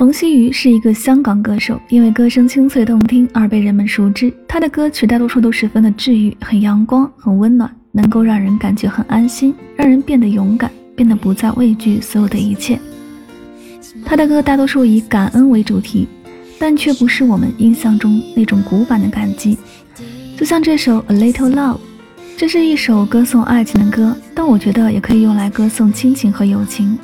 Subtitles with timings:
[0.00, 4.32] 冯曦妤是一个香港歌手，因为歌声清脆动听而被人们熟知。
[4.48, 12.80] 她的歌曲大多数都十分的治愈，很阳光，很温暖，能够让人感觉很安心，让人变得勇敢，变得不再畏惧所有的一切。
[14.02, 16.08] 她的歌大多数以感恩为主题，
[16.58, 19.58] 但却不是我们印象中那种古板的感激。
[20.34, 21.74] 就像这首《A Little Love》，
[22.38, 26.98] 这是一首歌颂爱情的歌，但我觉得也可以用来歌颂亲情和友情。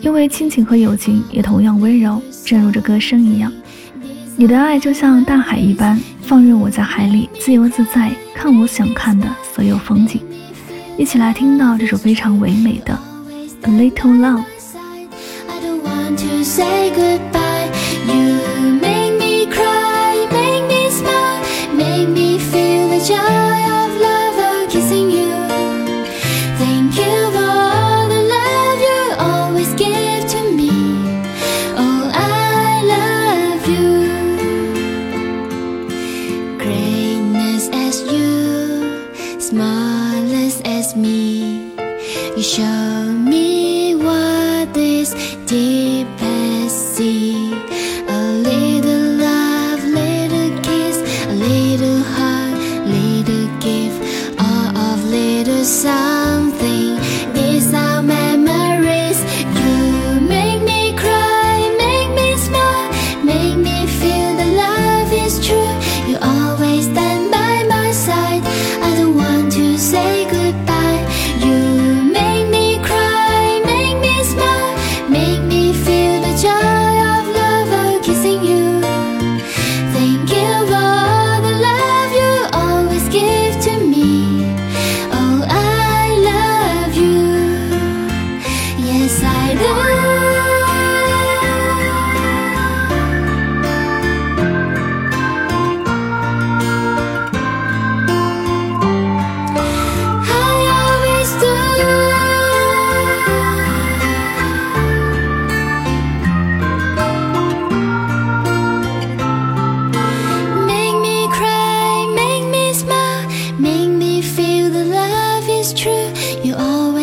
[0.00, 3.52] 因为亲情和友情也同样温柔，正如这歌声一样。
[4.36, 10.20] 你的爱就像大海一般，放任我在海里自由自在，看我想看的所有风景。
[10.96, 12.98] 一起来听到这首非常唯美的
[13.68, 14.38] 《A Little Love》。
[40.00, 41.74] Smallest as me.
[42.36, 43.49] You show me
[115.60, 116.08] is true.
[116.42, 116.99] You always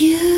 [0.00, 0.29] you.